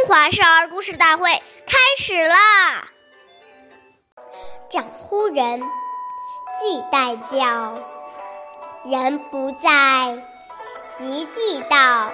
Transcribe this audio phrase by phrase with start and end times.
[0.00, 2.88] 中华少儿故事大会开始啦！
[4.70, 7.78] 长呼人，即代教。
[8.86, 10.22] 人不在，
[10.96, 12.10] 即地到。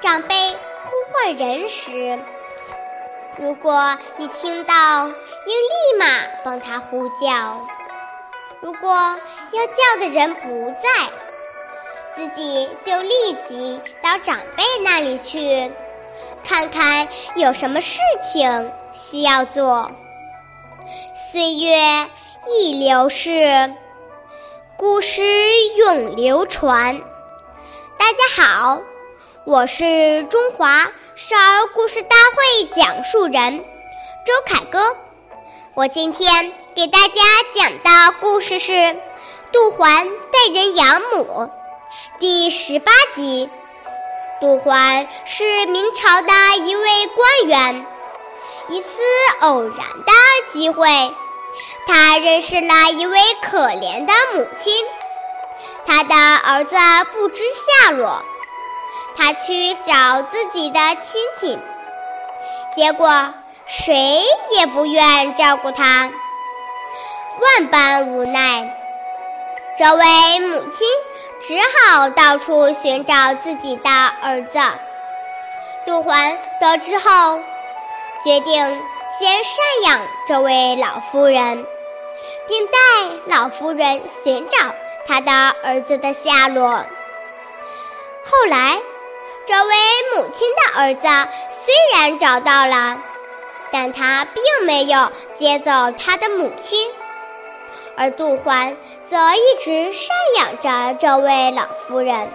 [0.00, 0.56] 长辈呼
[1.12, 2.18] 唤人时，
[3.36, 6.06] 如果你听到，应立马
[6.44, 7.64] 帮他呼叫。
[8.60, 11.10] 如果要叫的人不在，
[12.16, 15.70] 自己就立即到长辈那里去。
[16.44, 18.00] 看看有什么事
[18.32, 19.90] 情需要做。
[21.14, 22.08] 岁月
[22.48, 23.74] 易流逝，
[24.76, 25.22] 故事
[25.78, 27.00] 永流传。
[27.98, 28.82] 大家好，
[29.44, 34.96] 我是中华少儿故事大会讲述人周凯歌。
[35.74, 37.14] 我今天给大家
[37.54, 38.72] 讲的故事是
[39.52, 41.24] 《杜环代人养母》
[42.18, 43.48] 第十八集。
[44.42, 47.86] 杜环是明朝的一位官员。
[48.70, 49.00] 一次
[49.40, 50.12] 偶然的
[50.52, 50.88] 机会，
[51.86, 54.74] 他认识了一位可怜的母亲。
[55.86, 56.74] 他的儿子
[57.12, 57.44] 不知
[57.84, 58.24] 下落，
[59.16, 61.56] 他去找自己的亲戚，
[62.74, 63.32] 结果
[63.66, 64.24] 谁
[64.58, 66.10] 也不愿照顾他。
[67.40, 68.76] 万般无奈，
[69.78, 70.88] 这位母亲。
[71.42, 74.60] 只好到处寻找自己的儿子。
[75.84, 77.40] 杜环得知后，
[78.24, 78.82] 决定
[79.18, 81.66] 先赡养这位老夫人，
[82.46, 82.76] 并带
[83.26, 84.56] 老夫人寻找
[85.08, 85.32] 他的
[85.64, 86.70] 儿子的下落。
[88.24, 88.80] 后来，
[89.44, 89.74] 这位
[90.14, 91.08] 母亲的儿子
[91.50, 93.02] 虽然找到了，
[93.72, 96.88] 但他并没有接走他的母亲。
[97.96, 102.28] 而杜环则一直赡养着这位老妇人，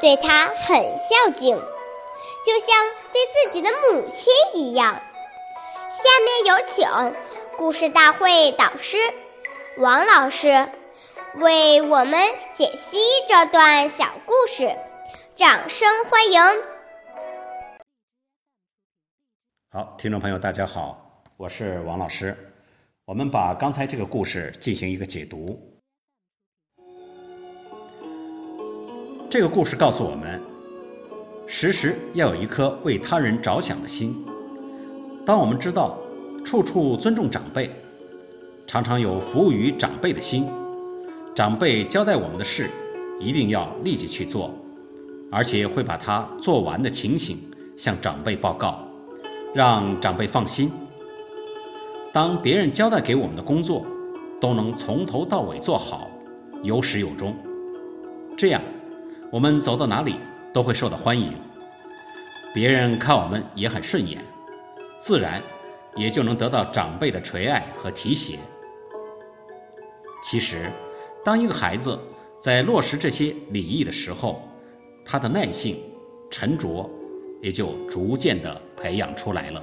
[0.00, 2.68] 对她很孝敬，就像
[3.12, 4.94] 对自己的母亲一样。
[4.94, 7.14] 下面有请
[7.56, 8.96] 故事大会导师
[9.76, 10.68] 王老师
[11.34, 12.20] 为我们
[12.56, 12.98] 解析
[13.28, 14.76] 这段小故事，
[15.36, 16.40] 掌声欢迎！
[19.70, 22.54] 好，听众朋友，大家好，我是王老师。
[23.08, 25.58] 我们把刚才这个故事进行一个解读。
[29.30, 30.38] 这个故事告诉我们，
[31.46, 34.14] 时时要有一颗为他人着想的心。
[35.24, 35.98] 当我们知道
[36.44, 37.70] 处处尊重长辈，
[38.66, 40.46] 常常有服务于长辈的心，
[41.34, 42.68] 长辈交代我们的事，
[43.18, 44.54] 一定要立即去做，
[45.32, 47.38] 而且会把它做完的情形
[47.74, 48.86] 向长辈报告，
[49.54, 50.70] 让长辈放心。
[52.18, 53.86] 当别人交代给我们的工作，
[54.40, 56.10] 都能从头到尾做好，
[56.64, 57.32] 有始有终，
[58.36, 58.60] 这样
[59.30, 60.16] 我们走到哪里
[60.52, 61.32] 都会受到欢迎，
[62.52, 64.20] 别人看我们也很顺眼，
[64.98, 65.40] 自然
[65.94, 68.36] 也就能得到长辈的垂爱和提携。
[70.20, 70.72] 其实，
[71.24, 71.96] 当一个孩子
[72.40, 74.42] 在落实这些礼仪的时候，
[75.04, 75.76] 他的耐性、
[76.32, 76.84] 沉着
[77.40, 79.62] 也就逐渐的培养出来了。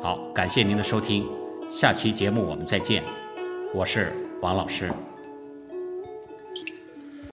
[0.00, 1.26] 好，感谢您的收听，
[1.68, 3.02] 下期节目我们再见，
[3.74, 4.88] 我是王老师。